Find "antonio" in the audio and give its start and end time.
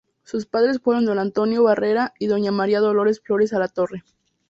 1.19-1.61